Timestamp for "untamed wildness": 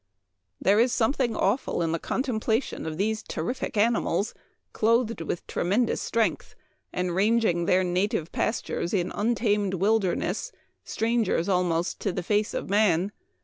9.11-10.51